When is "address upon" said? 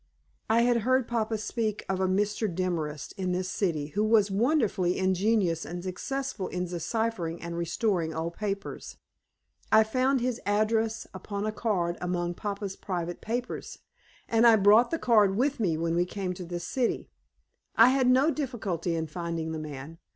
10.43-11.45